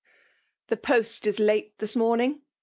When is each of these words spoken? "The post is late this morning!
"The 0.69 0.77
post 0.77 1.27
is 1.27 1.39
late 1.39 1.77
this 1.77 1.95
morning! 1.95 2.41